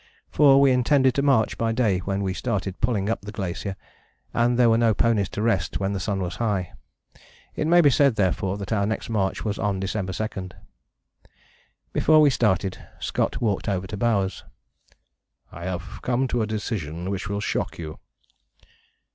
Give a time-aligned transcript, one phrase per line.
[0.31, 3.75] For we intended to march by day when we started pulling up the glacier,
[4.33, 6.73] and there were no ponies to rest when the sun was high.
[7.55, 10.49] It may be said therefore that our next march was on December 2.
[11.93, 14.43] Before we started Scott walked over to Bowers.
[15.51, 17.99] "I have come to a decision which will shock you."